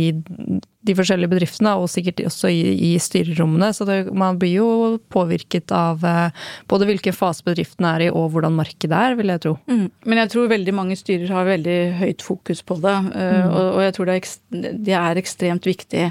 de 0.86 0.94
forskjellige 0.96 1.32
bedriftene, 1.32 1.74
og 1.78 1.90
sikkert 1.90 2.22
også 2.28 2.50
i, 2.52 2.60
i 2.88 2.90
styrerommene. 3.02 3.72
Så 3.74 3.86
det, 3.88 3.98
man 4.14 4.38
blir 4.40 4.56
jo 4.60 4.68
påvirket 5.12 5.72
av 5.74 6.04
eh, 6.06 6.44
både 6.70 6.88
hvilken 6.90 7.16
fase 7.16 7.44
bedriften 7.46 7.88
er 7.88 8.06
i, 8.06 8.10
og 8.10 8.30
hvordan 8.34 8.56
markedet 8.56 8.96
er, 8.96 9.16
vil 9.18 9.32
jeg 9.34 9.42
tro. 9.44 9.54
Mm. 9.70 9.86
Men 10.06 10.22
jeg 10.22 10.32
tror 10.34 10.52
veldig 10.52 10.76
mange 10.76 10.98
styrer 10.98 11.34
har 11.34 11.48
veldig 11.48 11.78
høyt 12.00 12.26
fokus 12.26 12.62
på 12.66 12.78
det. 12.84 12.96
Eh, 13.16 13.38
mm. 13.40 13.50
Og, 13.50 13.62
og, 13.64 13.80
jeg 13.86 13.96
tror 13.96 14.10
det 14.10 14.16
er, 14.16 14.76
det 14.88 14.98
er, 15.00 15.22
ekstremt 15.22 15.68
viktig. 15.68 16.06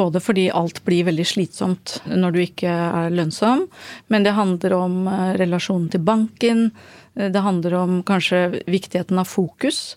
Både 0.00 0.22
fordi 0.22 0.48
alt 0.54 0.82
blir 0.86 1.08
veldig 1.10 1.26
slitsomt 1.28 1.98
når 2.08 2.36
du 2.36 2.42
ikke 2.44 2.72
er 2.72 3.14
lønnsom, 3.14 3.66
men 4.12 4.26
det 4.26 4.36
handler 4.38 4.78
om 4.78 5.02
eh, 5.10 5.34
relasjonen 5.42 5.90
til 5.92 6.04
banken. 6.06 6.70
Det 7.16 7.40
handler 7.40 7.72
om 7.78 8.00
kanskje 8.04 8.60
viktigheten 8.68 9.16
av 9.16 9.28
fokus. 9.30 9.96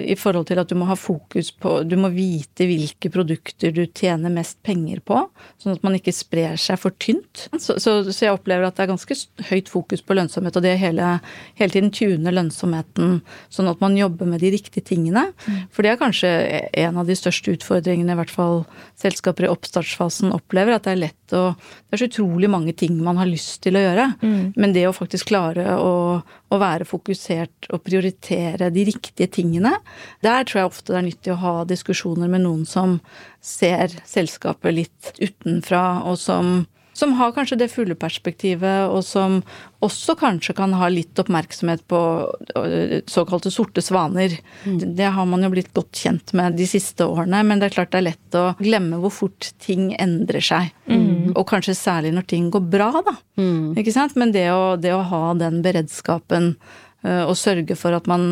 I 0.00 0.16
forhold 0.18 0.48
til 0.48 0.60
at 0.60 0.70
du 0.70 0.76
må 0.78 0.88
ha 0.88 0.96
fokus 0.98 1.50
på 1.52 1.82
Du 1.88 1.96
må 2.00 2.10
vite 2.14 2.66
hvilke 2.68 3.10
produkter 3.12 3.72
du 3.74 3.84
tjener 3.86 4.32
mest 4.32 4.58
penger 4.66 5.00
på, 5.04 5.20
sånn 5.62 5.76
at 5.76 5.84
man 5.86 5.96
ikke 5.98 6.14
sprer 6.14 6.58
seg 6.60 6.80
for 6.80 6.94
tynt. 7.02 7.48
Så, 7.58 7.78
så, 7.82 8.00
så 8.06 8.26
jeg 8.26 8.36
opplever 8.36 8.68
at 8.68 8.78
det 8.78 8.86
er 8.86 8.92
ganske 8.92 9.18
høyt 9.50 9.70
fokus 9.72 10.04
på 10.04 10.16
lønnsomhet, 10.18 10.58
og 10.58 10.66
det 10.66 10.76
hele, 10.80 11.18
hele 11.60 11.74
tiden 11.74 11.92
tune 11.94 12.34
lønnsomheten 12.34 13.20
sånn 13.54 13.70
at 13.70 13.82
man 13.84 13.96
jobber 13.98 14.28
med 14.30 14.42
de 14.44 14.52
riktige 14.54 14.86
tingene. 14.92 15.28
For 15.74 15.84
det 15.84 15.94
er 15.94 16.02
kanskje 16.02 16.32
en 16.84 17.00
av 17.00 17.08
de 17.08 17.16
største 17.18 17.56
utfordringene 17.58 18.14
i 18.14 18.20
hvert 18.20 18.34
fall 18.34 18.62
selskaper 19.00 19.46
i 19.46 19.52
oppstartsfasen 19.52 20.34
opplever, 20.36 20.76
at 20.76 20.86
det 20.86 20.94
er 20.94 21.02
lett 21.06 21.17
å 21.36 21.54
Det 21.88 21.96
er 21.96 22.00
så 22.02 22.08
utrolig 22.10 22.48
mange 22.52 22.72
ting 22.76 22.98
man 23.00 23.16
har 23.16 23.28
lyst 23.28 23.62
til 23.64 23.78
å 23.78 23.80
gjøre, 23.80 24.06
mm. 24.20 24.52
men 24.60 24.74
det 24.76 24.84
å 24.88 24.92
faktisk 24.92 25.30
klare 25.30 25.76
å, 25.80 26.20
å 26.20 26.58
være 26.60 26.84
fokusert 26.88 27.70
og 27.72 27.82
prioritere 27.86 28.68
de 28.74 28.84
riktige 28.90 29.30
tingene, 29.38 29.72
der 30.24 30.44
tror 30.44 30.60
jeg 30.60 30.70
ofte 30.70 30.92
det 30.92 30.98
er 30.98 31.06
nyttig 31.08 31.32
å 31.32 31.40
ha 31.42 31.54
diskusjoner 31.68 32.28
med 32.28 32.44
noen 32.44 32.66
som 32.68 32.98
ser 33.40 33.94
selskapet 34.04 34.76
litt 34.76 35.12
utenfra, 35.16 36.02
og 36.04 36.20
som, 36.20 36.66
som 36.98 37.14
har 37.18 37.34
kanskje 37.36 37.60
det 37.60 37.70
fulle 37.70 37.94
perspektivet, 37.98 38.88
og 38.90 39.04
som 39.06 39.38
også 39.84 40.16
kanskje 40.18 40.56
kan 40.58 40.72
ha 40.74 40.88
litt 40.90 41.18
oppmerksomhet 41.22 41.84
på 41.90 42.00
øh, 42.58 42.94
såkalte 43.06 43.52
sorte 43.54 43.84
svaner. 43.84 44.34
Mm. 44.64 44.80
Det 44.98 45.12
har 45.14 45.28
man 45.30 45.46
jo 45.46 45.52
blitt 45.52 45.70
godt 45.76 46.02
kjent 46.02 46.34
med 46.38 46.58
de 46.58 46.66
siste 46.66 47.06
årene, 47.06 47.44
men 47.46 47.62
det 47.62 47.68
er 47.68 47.76
klart 47.76 47.94
det 47.94 48.02
er 48.02 48.08
lett 48.08 48.38
å 48.38 48.48
glemme 48.58 48.98
hvor 49.02 49.14
fort 49.14 49.52
ting 49.62 49.92
endrer 49.94 50.42
seg. 50.42 50.74
Mm. 50.90 51.36
Og 51.36 51.46
kanskje 51.46 51.76
særlig 51.78 52.12
når 52.16 52.26
ting 52.34 52.50
går 52.50 52.66
bra, 52.66 52.90
da. 53.06 53.14
Mm. 53.38 53.78
Ikke 53.78 53.94
sant? 53.94 54.18
Men 54.18 54.34
det 54.34 54.48
å, 54.50 54.74
det 54.80 54.96
å 54.96 55.06
ha 55.06 55.24
den 55.38 55.62
beredskapen 55.62 56.56
Eh, 57.06 57.22
og 57.22 57.36
sørge 57.38 57.76
for 57.78 57.94
at 57.94 58.08
man, 58.10 58.22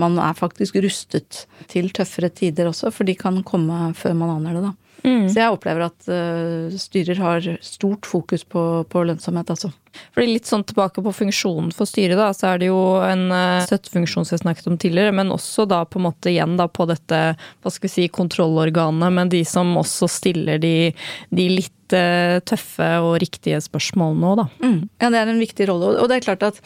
man, 0.00 0.16
er 0.22 0.36
faktisk 0.38 0.78
rustet 0.80 1.44
til 1.68 1.90
tøffere 1.92 2.30
tider 2.32 2.70
også, 2.70 2.92
for 2.94 3.04
de 3.04 3.16
kan 3.18 3.42
komme 3.44 3.90
før 3.98 4.16
man 4.16 4.38
aner 4.38 4.56
det, 4.56 4.62
da. 4.64 4.72
Mm. 5.04 5.26
Så 5.28 5.40
jeg 5.42 5.52
opplever 5.52 5.86
at 5.86 6.06
uh, 6.08 6.76
styrer 6.80 7.20
har 7.20 7.48
stort 7.64 8.08
fokus 8.08 8.44
på, 8.48 8.84
på 8.88 9.04
lønnsomhet, 9.04 9.52
altså. 9.52 9.70
Fordi 10.14 10.32
litt 10.32 10.48
sånn 10.50 10.64
tilbake 10.66 11.04
på 11.04 11.14
funksjonen 11.20 11.70
for 11.74 11.88
styret, 11.88 12.18
da, 12.20 12.30
så 12.36 12.52
er 12.52 12.62
det 12.62 12.70
jo 12.70 12.80
en 13.04 13.26
uh, 13.32 13.62
støttefunksjon 13.66 14.26
som 14.26 14.36
jeg 14.36 14.44
snakket 14.44 14.70
om 14.70 14.78
tidligere, 14.80 15.14
men 15.16 15.32
også 15.34 15.68
da 15.70 15.82
på 15.88 16.00
en 16.00 16.08
måte 16.08 16.32
igjen 16.32 16.58
da 16.60 16.68
på 16.70 16.88
dette 16.90 17.22
hva 17.34 17.72
skal 17.72 17.88
vi 17.88 17.94
si, 17.94 18.08
kontrollorganet, 18.12 19.14
men 19.14 19.32
de 19.32 19.44
som 19.48 19.74
også 19.80 20.10
stiller 20.10 20.62
de, 20.62 20.92
de 21.34 21.48
litt 21.52 21.96
uh, 21.96 22.40
tøffe 22.46 22.90
og 23.04 23.18
riktige 23.22 23.60
spørsmålene 23.64 24.24
nå, 24.24 24.34
da. 24.42 24.48
Mm. 24.64 24.82
Ja, 25.02 25.12
det 25.14 25.22
er 25.22 25.32
en 25.32 25.42
viktig 25.42 25.70
rolle. 25.70 25.94
Og 26.00 26.10
det 26.10 26.18
er 26.18 26.28
klart 26.28 26.46
at 26.46 26.60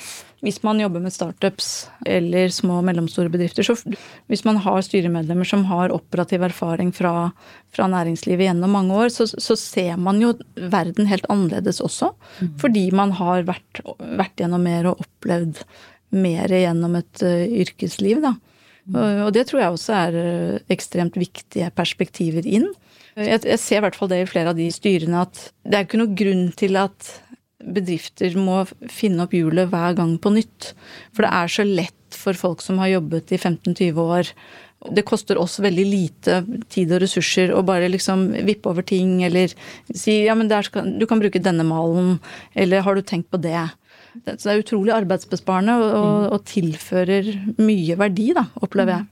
hvis 0.44 0.60
man 0.62 0.78
jobber 0.78 1.02
med 1.02 1.10
startups 1.10 1.88
eller 2.06 2.52
små 2.54 2.78
og 2.78 2.84
mellomstore 2.86 3.30
bedrifter, 3.32 3.66
så 3.66 3.74
hvis 4.30 4.44
man 4.46 4.60
har 4.62 4.84
styremedlemmer 4.86 5.48
som 5.48 5.64
har 5.66 5.90
operativ 5.94 6.44
erfaring 6.46 6.92
fra, 6.94 7.32
fra 7.74 7.88
næringslivet 7.90 8.46
gjennom 8.46 8.76
mange 8.76 8.94
år, 8.94 9.10
så, 9.10 9.26
så, 9.26 9.56
ser 9.58 9.98
man 9.98 10.22
jo 10.22 10.36
verden 10.54 11.10
helt 11.10 11.26
annerledes 11.32 11.82
også. 11.82 12.12
Mm. 12.38 12.52
Fordi 12.62 12.84
man 12.94 13.16
har 13.18 13.46
vært, 13.48 13.82
vært, 13.98 14.36
gjennom 14.40 14.64
mer 14.64 14.90
og 14.90 15.04
opplevd 15.04 15.62
mer 16.16 16.52
gjennom 16.54 16.96
et 16.98 17.24
uh, 17.24 17.44
yrkesliv, 17.62 18.22
da. 18.24 18.34
Mm. 18.88 18.98
Og, 19.26 19.32
det 19.36 19.44
tror 19.48 19.60
jeg 19.60 19.74
også 19.74 19.96
er 19.98 20.18
uh, 20.18 20.60
ekstremt 20.72 21.18
viktige 21.20 21.68
perspektiver 21.76 22.46
inn. 22.48 22.70
Jeg, 23.18 23.42
jeg 23.44 23.60
ser 23.60 23.80
i 23.80 23.84
hvert 23.84 23.98
fall 23.98 24.10
det 24.12 24.22
i 24.22 24.28
flere 24.30 24.54
av 24.54 24.58
de 24.58 24.68
styrene 24.72 25.24
at 25.26 25.48
det 25.66 25.76
er 25.76 25.88
ikke 25.88 26.00
noe 26.00 26.16
grunn 26.16 26.46
til 26.56 26.78
at 26.80 27.10
bedrifter 27.58 28.36
må 28.38 28.62
finne 28.92 29.24
opp 29.26 29.34
hjulet 29.34 29.70
hver 29.72 29.96
gang 29.98 30.14
på 30.22 30.32
nytt. 30.36 30.72
For 31.12 31.26
det 31.26 31.32
er 31.34 31.52
så 31.52 31.66
lett 31.66 31.94
for 32.14 32.38
folk 32.38 32.62
som 32.64 32.78
har 32.80 32.94
jobbet 32.94 33.34
i 33.34 33.40
15-20 33.40 33.98
år. 34.04 34.30
Det 34.94 35.02
koster 35.02 35.40
oss 35.42 35.58
veldig 35.58 35.84
lite 35.88 36.38
tid 36.70 36.92
og 36.94 37.02
ressurser 37.02 37.50
å 37.50 37.64
bare 37.66 37.88
liksom 37.90 38.28
vippe 38.46 38.70
over 38.70 38.86
ting, 38.86 39.24
eller 39.26 39.50
si 39.90 40.20
ja, 40.28 40.36
men 40.38 40.50
skal, 40.62 40.92
du 41.00 41.06
kan 41.10 41.18
bruke 41.18 41.42
denne 41.42 41.66
malen, 41.66 42.20
eller 42.54 42.86
har 42.86 42.94
du 42.94 43.02
tenkt 43.02 43.30
på 43.34 43.40
det? 43.42 43.66
Så 44.24 44.36
det 44.44 44.52
er 44.52 44.62
utrolig 44.62 44.94
arbeidsbesparende 44.94 45.74
og, 45.78 45.88
og, 45.88 46.08
mm. 46.08 46.28
og 46.36 46.46
tilfører 46.48 47.32
mye 47.58 47.98
verdi, 47.98 48.30
da, 48.38 48.46
opplever 48.62 48.96
jeg. 48.96 49.08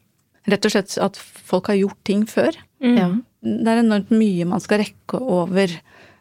Rett 0.54 0.68
og 0.68 0.72
slett 0.76 0.96
at 1.02 1.18
folk 1.18 1.72
har 1.72 1.80
gjort 1.80 1.98
ting 2.06 2.22
før. 2.30 2.54
Mm. 2.78 3.22
Det 3.42 3.72
er 3.72 3.82
enormt 3.82 4.12
mye 4.14 4.46
man 4.46 4.62
skal 4.62 4.84
rekke 4.84 5.18
over 5.18 5.72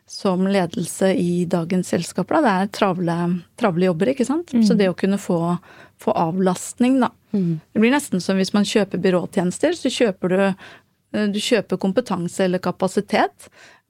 som 0.09 0.45
ledelse 0.49 1.11
i 1.17 1.45
dagens 1.49 1.89
selskaper. 1.93 2.37
Da. 2.37 2.41
Det 2.41 2.53
er 2.53 2.71
travle, 2.77 3.17
travle 3.57 3.89
jobber, 3.89 4.13
ikke 4.13 4.27
sant. 4.27 4.53
Mm. 4.53 4.63
Så 4.65 4.77
det 4.77 4.89
å 4.91 4.97
kunne 4.97 5.19
få, 5.21 5.39
få 6.01 6.13
avlastning, 6.25 6.99
da. 7.01 7.11
Mm. 7.35 7.51
Det 7.73 7.83
blir 7.83 7.93
nesten 7.93 8.23
som 8.23 8.39
hvis 8.39 8.53
man 8.55 8.67
kjøper 8.67 9.01
byråtjenester, 9.03 9.75
så 9.77 9.91
kjøper 9.91 10.33
du, 10.33 10.39
eh, 10.47 11.27
du 11.31 11.41
kjøper 11.43 11.81
kompetanse 11.81 12.47
eller 12.47 12.63
kapasitet, 12.63 13.49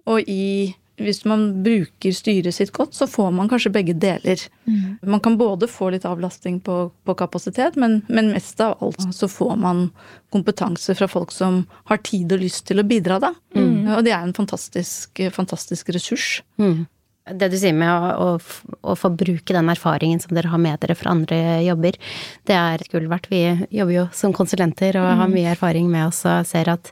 og 0.10 0.26
i 0.30 0.74
hvis 1.02 1.26
man 1.28 1.64
bruker 1.64 2.14
styret 2.16 2.56
sitt 2.56 2.72
godt, 2.76 2.94
så 2.96 3.08
får 3.10 3.32
man 3.36 3.50
kanskje 3.52 3.72
begge 3.76 3.96
deler. 4.00 4.40
Mm. 4.64 4.98
Man 5.12 5.20
kan 5.24 5.36
både 5.38 5.68
få 5.68 5.90
litt 5.92 6.06
avlastning 6.08 6.62
på, 6.64 6.78
på 7.04 7.16
kapasitet, 7.20 7.76
men, 7.76 8.00
men, 8.08 8.32
mest 8.32 8.62
av 8.64 8.78
alt 8.84 9.04
så 9.16 9.28
får 9.28 9.58
man 9.60 9.90
kompetanse 10.32 10.96
fra 10.96 11.10
folk 11.12 11.36
som 11.36 11.66
har 11.92 12.00
tid 12.06 12.32
og 12.32 12.46
lyst 12.46 12.66
til 12.70 12.80
å 12.80 12.88
bidra, 12.88 13.20
da. 13.24 13.34
Mm. 13.58 13.92
Og 13.98 14.06
det 14.08 14.16
er 14.16 14.24
en 14.24 14.36
fantastisk, 14.36 15.20
fantastisk 15.36 15.92
ressurs. 15.96 16.30
Mm. 16.62 16.86
Det 17.26 17.48
du 17.50 17.58
sier 17.58 17.74
med 17.74 17.90
å, 17.90 18.10
å, 18.22 18.66
å, 18.86 18.96
få 19.00 19.10
bruke 19.18 19.54
den 19.56 19.70
erfaringen 19.74 20.20
som 20.22 20.36
dere 20.38 20.52
har 20.52 20.62
med 20.62 20.78
dere 20.84 20.94
fra 20.98 21.16
andre 21.16 21.40
jobber, 21.66 21.98
det 22.46 22.58
er 22.58 22.84
gull 22.92 23.08
verdt. 23.10 23.32
Vi 23.32 23.42
jobber 23.74 23.96
jo 23.96 24.04
som 24.14 24.36
konsulenter 24.36 25.00
og 25.02 25.08
har 25.08 25.26
mm. 25.26 25.34
mye 25.34 25.56
erfaring 25.56 25.90
med 25.90 26.12
oss 26.12 26.22
og 26.30 26.46
ser 26.46 26.70
at 26.76 26.92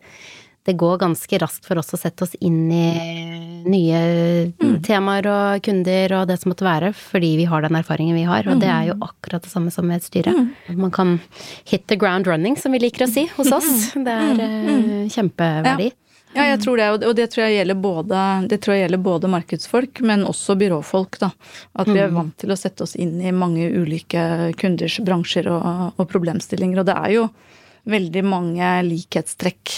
det 0.64 0.78
går 0.80 0.98
ganske 1.02 1.38
raskt 1.42 1.66
for 1.68 1.80
oss 1.80 1.92
å 1.94 2.00
sette 2.00 2.24
oss 2.24 2.36
inn 2.40 2.72
i 2.72 2.86
nye 3.68 4.00
mm. 4.56 4.78
temaer 4.86 5.28
og 5.28 5.64
kunder 5.66 6.16
og 6.18 6.30
det 6.30 6.38
som 6.40 6.54
måtte 6.54 6.66
være, 6.66 6.94
fordi 6.96 7.34
vi 7.42 7.48
har 7.52 7.66
den 7.66 7.76
erfaringen 7.76 8.16
vi 8.16 8.24
har. 8.28 8.48
Og 8.48 8.62
det 8.64 8.70
er 8.72 8.88
jo 8.92 8.96
mm. 8.96 9.04
akkurat 9.10 9.44
det 9.44 9.52
samme 9.52 9.74
som 9.76 9.88
med 9.90 10.00
et 10.00 10.08
styre. 10.08 10.32
Mm. 10.32 10.80
Man 10.80 10.94
kan 10.96 11.18
hit 11.68 11.86
the 11.92 12.00
ground 12.00 12.32
running, 12.32 12.56
som 12.60 12.72
vi 12.72 12.80
liker 12.86 13.06
å 13.06 13.12
si 13.12 13.28
hos 13.36 13.52
oss. 13.52 13.92
Mm. 13.92 14.08
Det 14.08 14.16
er 14.16 14.42
uh, 14.46 15.12
kjempeverdi. 15.12 15.92
Ja. 15.92 16.00
Ja, 16.34 16.48
jeg 16.50 16.60
tror 16.64 16.80
det, 16.80 16.88
og 17.06 17.16
det 17.18 17.28
tror 17.34 17.44
jeg 17.46 17.60
gjelder 17.60 17.80
både, 17.80 18.20
det 18.50 18.60
tror 18.64 18.76
jeg 18.76 18.86
gjelder 18.88 19.02
både 19.06 19.30
markedsfolk, 19.30 20.02
men 20.06 20.26
også 20.26 20.56
byråfolk. 20.58 21.20
da. 21.22 21.30
At 21.78 21.92
vi 21.92 22.00
er 22.02 22.14
vant 22.14 22.36
til 22.42 22.54
å 22.54 22.58
sette 22.58 22.86
oss 22.86 22.96
inn 22.98 23.20
i 23.22 23.34
mange 23.36 23.70
ulike 23.70 24.54
kunders 24.60 25.00
bransjer 25.06 25.50
og, 25.54 25.94
og 25.98 26.10
problemstillinger. 26.10 26.82
Og 26.82 26.90
det 26.90 26.98
er 26.98 27.16
jo 27.20 27.28
veldig 27.90 28.24
mange 28.26 28.76
likhetstrekk 28.88 29.74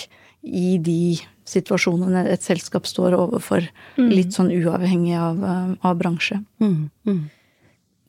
i 0.46 0.76
de 0.84 1.18
situasjonene 1.46 2.26
et 2.32 2.44
selskap 2.46 2.88
står 2.90 3.16
overfor, 3.18 3.66
mm. 3.98 4.10
litt 4.10 4.36
sånn 4.36 4.52
uavhengig 4.54 5.16
av, 5.20 5.42
av 5.86 5.98
bransje. 6.00 6.40
Mm. 6.64 6.90
Mm. 7.06 7.24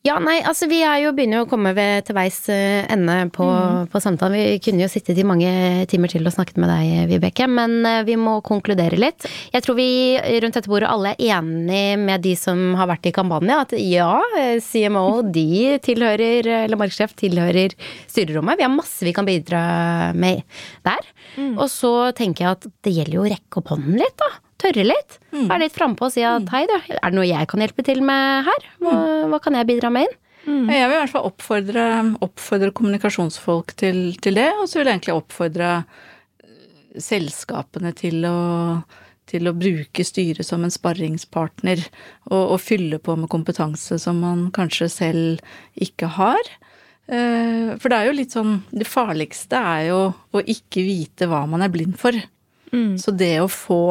Ja, 0.07 0.17
nei, 0.23 0.37
altså 0.47 0.69
vi 0.71 0.77
er 0.85 1.01
jo 1.01 1.11
begynner 1.15 1.43
å 1.43 1.47
komme 1.49 1.73
ved, 1.75 2.05
til 2.07 2.15
veis 2.15 2.37
eh, 2.53 2.85
ende 2.93 3.15
på, 3.35 3.43
mm. 3.43 3.89
på, 3.91 4.01
samtalen. 4.03 4.37
Vi 4.37 4.61
kunne 4.63 4.85
jo 4.85 4.89
sittet 4.91 5.19
i 5.19 5.25
mange 5.27 5.49
timer 5.91 6.11
til 6.11 6.27
og 6.27 6.35
snakket 6.35 6.59
med 6.61 6.71
deg, 6.71 7.09
Vibeke, 7.09 7.47
men 7.51 7.81
eh, 7.87 8.03
vi 8.07 8.15
må 8.19 8.37
konkludere 8.45 8.99
litt. 8.99 9.27
Jeg 9.51 9.65
tror 9.65 9.77
vi 9.79 9.89
rundt 10.43 10.59
dette 10.59 10.71
bordet 10.71 10.91
alle 10.91 11.13
er 11.15 11.37
enig 11.39 11.99
med 11.99 12.23
de 12.23 12.37
som 12.39 12.77
har 12.79 12.91
vært 12.93 13.09
i 13.09 13.15
kampanje, 13.15 13.59
at 13.67 13.75
ja, 13.81 14.13
CMO 14.63 15.21
de 15.27 15.77
tilhører, 15.83 16.51
eller 16.63 16.79
markedssjef 16.79 17.17
tilhører 17.19 17.75
styrerommet. 18.07 18.61
Vi 18.61 18.67
har 18.67 18.73
masse 18.73 19.03
vi 19.07 19.15
kan 19.15 19.27
bidra 19.27 19.61
med 20.15 20.45
der. 20.87 21.13
Mm. 21.35 21.55
Og 21.57 21.67
så 21.73 21.93
tenker 22.17 22.45
jeg 22.45 22.59
at 22.59 22.73
det 22.87 22.95
gjelder 22.95 23.19
jo 23.19 23.27
å 23.27 23.31
rekke 23.35 23.61
opp 23.63 23.75
hånden 23.75 23.99
litt, 23.99 24.15
da 24.23 24.35
tørre 24.61 24.85
litt. 24.87 25.17
Mm. 25.31 25.47
Være 25.49 25.63
litt 25.65 25.75
frampå 25.75 26.07
og 26.07 26.13
si 26.13 26.23
at 26.25 26.45
mm. 26.45 26.51
hei, 26.53 26.63
du, 26.69 26.75
er 26.97 27.03
det 27.03 27.17
noe 27.17 27.27
jeg 27.27 27.49
kan 27.51 27.63
hjelpe 27.63 27.85
til 27.85 28.03
med 28.05 28.47
her? 28.47 28.69
Hva, 28.81 28.93
mm. 28.95 29.33
hva 29.33 29.41
kan 29.43 29.57
jeg 29.59 29.69
bidra 29.69 29.91
med 29.93 30.07
inn? 30.07 30.17
Mm. 30.47 30.69
Jeg 30.71 30.87
vil 30.87 30.95
i 30.95 30.99
hvert 31.01 31.11
fall 31.11 31.27
oppfordre, 31.27 31.87
oppfordre 32.23 32.71
kommunikasjonsfolk 32.75 33.73
til, 33.79 33.99
til 34.23 34.39
det, 34.39 34.47
og 34.55 34.69
så 34.69 34.79
vil 34.79 34.87
jeg 34.87 34.99
egentlig 34.99 35.17
oppfordre 35.17 35.71
eh, 35.81 37.01
selskapene 37.03 37.91
til 37.97 38.23
å, 38.29 38.37
til 39.27 39.49
å 39.49 39.55
bruke 39.57 40.05
styret 40.07 40.47
som 40.47 40.63
en 40.63 40.71
sparringspartner, 40.71 41.83
og, 42.29 42.39
og, 42.39 42.55
fylle 42.63 43.01
på 43.03 43.17
med 43.19 43.31
kompetanse 43.33 43.99
som 43.99 44.23
man 44.23 44.47
kanskje 44.55 44.87
selv 44.93 45.83
ikke 45.83 46.13
har. 46.15 46.53
Eh, 47.11 47.75
for 47.75 47.91
det 47.91 47.99
er 47.99 48.09
jo 48.09 48.15
litt 48.17 48.33
sånn 48.35 48.57
Det 48.67 48.83
farligste 48.83 49.55
er 49.55 49.85
jo 49.93 49.99
å 50.11 50.41
ikke 50.43 50.81
vite 50.83 51.27
hva 51.31 51.45
man 51.49 51.63
er 51.65 51.71
blind 51.75 51.99
for. 51.99 52.15
Mm. 52.71 52.95
Så 52.99 53.11
det 53.15 53.35
å 53.43 53.51
få 53.51 53.83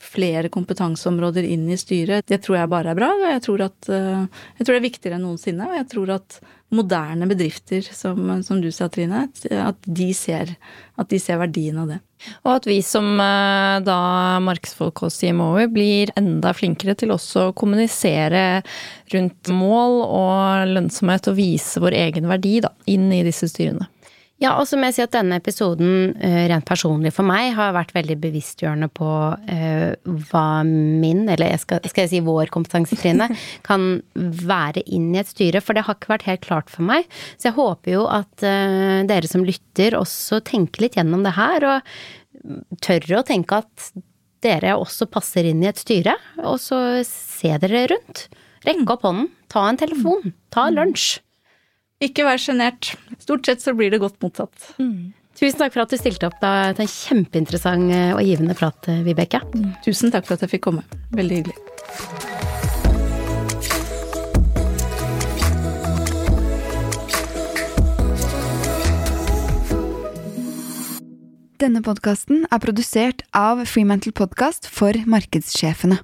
flere 0.00 0.48
kompetanseområder 0.52 1.44
inn 1.44 1.68
i 1.70 1.78
styret, 1.78 2.26
det 2.30 2.40
tror 2.44 2.60
jeg 2.60 2.72
bare 2.72 2.92
er 2.92 2.98
bra. 2.98 3.10
Jeg 3.34 3.42
tror, 3.44 3.66
at, 3.68 3.90
eh, 3.92 4.24
jeg 4.58 4.66
tror 4.66 4.74
det 4.74 4.80
er 4.80 4.88
viktigere 4.88 5.18
enn 5.18 5.26
noensinne. 5.28 5.68
Og 5.68 5.76
jeg 5.76 5.88
tror 5.92 6.14
at 6.16 6.38
moderne 6.70 7.26
bedrifter, 7.28 7.82
som, 7.82 8.30
som 8.46 8.60
du 8.62 8.70
sa 8.72 8.88
Trine, 8.88 9.26
at 9.50 9.82
de, 9.84 10.08
ser, 10.14 10.54
at 10.96 11.10
de 11.10 11.18
ser 11.20 11.40
verdien 11.40 11.78
av 11.82 11.90
det. 11.90 11.98
Og 12.44 12.52
at 12.54 12.68
vi 12.68 12.78
som 12.84 13.08
eh, 13.20 13.76
da 13.84 14.00
markedsfolk 14.44 15.04
og 15.06 15.14
CMO-er 15.14 15.70
blir 15.72 16.12
enda 16.20 16.52
flinkere 16.56 16.96
til 16.98 17.12
også 17.14 17.48
å 17.48 17.54
kommunisere 17.56 18.62
rundt 19.14 19.52
mål 19.52 20.00
og 20.06 20.74
lønnsomhet 20.76 21.30
og 21.32 21.38
vise 21.40 21.82
vår 21.82 21.96
egen 22.06 22.28
verdi 22.30 22.58
da, 22.64 22.72
inn 22.90 23.08
i 23.12 23.24
disse 23.26 23.48
styrene. 23.50 23.88
Ja, 24.40 24.54
og 24.56 24.64
så 24.64 24.78
må 24.80 24.88
jeg 24.88 24.96
si 24.96 25.02
at 25.04 25.12
denne 25.12 25.36
episoden, 25.36 26.14
eh, 26.16 26.46
rent 26.48 26.64
personlig 26.68 27.12
for 27.12 27.28
meg, 27.28 27.50
har 27.58 27.74
vært 27.76 27.92
veldig 27.92 28.16
bevisstgjørende 28.22 28.88
på 28.96 29.08
uh, 29.36 29.90
hva 30.30 30.44
min, 30.64 31.26
eller 31.28 31.52
jeg 31.52 31.62
skal, 31.66 31.82
skal, 31.84 32.06
jeg 32.06 32.12
si 32.14 32.22
vår 32.24 32.48
kompetansetrine, 32.54 33.28
kan 33.68 34.00
være 34.16 34.86
inn 34.88 35.10
i 35.12 35.20
et 35.20 35.28
styre. 35.28 35.60
For 35.60 35.76
det 35.76 35.84
har 35.84 35.98
ikke 35.98 36.14
vært 36.14 36.26
helt 36.30 36.44
klart 36.48 36.72
for 36.72 36.88
meg. 36.88 37.04
Så 37.36 37.50
jeg 37.50 37.58
håper 37.60 37.98
jo 37.98 38.06
at 38.08 38.32
uh, 38.40 39.04
dere 39.10 39.28
som 39.28 39.44
lytter 39.44 39.98
også 40.00 40.40
tenker 40.48 40.86
litt 40.86 40.96
gjennom 40.96 41.26
det 41.26 41.36
her, 41.36 41.68
og 41.74 42.80
tør 42.80 43.20
å 43.20 43.26
tenke 43.28 43.60
at 43.60 43.90
dere 44.40 44.78
også 44.80 45.04
passer 45.12 45.50
inn 45.50 45.60
i 45.60 45.68
et 45.68 45.80
styre, 45.80 46.16
og 46.40 46.56
så 46.64 46.78
se 47.04 47.52
dere 47.60 47.90
rundt. 47.92 48.30
Rekke 48.64 48.96
opp 48.96 49.04
hånden, 49.04 49.28
ta 49.52 49.68
en 49.68 49.80
telefon, 49.80 50.32
ta 50.48 50.70
en 50.70 50.80
lunsj. 50.80 51.18
Ikke 52.00 52.24
vær 52.24 52.40
sjenert. 52.40 52.94
Stort 53.20 53.44
sett 53.44 53.60
så 53.60 53.74
blir 53.76 53.92
det 53.92 54.00
godt 54.00 54.16
motsatt. 54.24 54.70
Mm. 54.80 55.12
Tusen 55.36 55.60
takk 55.60 55.74
for 55.74 55.84
at 55.84 55.92
du 55.92 56.00
stilte 56.00 56.30
opp. 56.30 56.38
Det 56.40 56.48
er 56.48 56.80
en 56.80 56.88
kjempeinteressant 56.88 57.92
eh, 57.92 58.12
og 58.16 58.24
givende 58.24 58.56
prat, 58.56 58.88
eh, 58.88 59.02
Vibeke. 59.04 59.42
Mm. 59.52 59.74
Tusen 59.84 60.12
takk 60.12 60.24
for 60.28 60.36
at 60.36 60.46
jeg 60.46 60.56
fikk 60.56 60.64
komme. 60.70 60.84
Veldig 61.12 61.42
hyggelig. 61.42 61.60
Denne 71.60 71.84
podkasten 71.84 72.46
er 72.48 72.62
produsert 72.64 73.20
av 73.36 73.60
Freemantle 73.68 74.16
Podcast 74.16 74.64
for 74.72 74.96
markedssjefene. 75.04 76.00